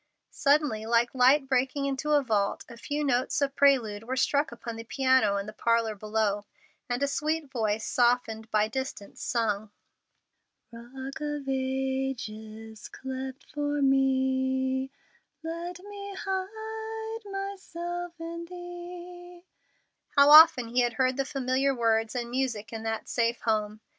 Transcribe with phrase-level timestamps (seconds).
[0.31, 4.75] Suddenly, like light breaking into a vault a few notes of prelude were struck upon
[4.75, 6.47] the piano in the parlor below,
[6.89, 9.69] and a sweet voice, softened by distance sung:
[10.71, 14.89] "Rock of ages, cleft for me,
[15.43, 19.45] let me hide myself in thee,"
[20.17, 23.81] How often he had heard the familiar words and music in that same home!